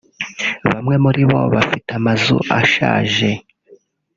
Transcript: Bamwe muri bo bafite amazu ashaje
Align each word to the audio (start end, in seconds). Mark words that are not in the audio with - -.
Bamwe 0.69 0.95
muri 1.03 1.21
bo 1.29 1.41
bafite 1.53 1.89
amazu 1.99 2.35
ashaje 2.59 3.29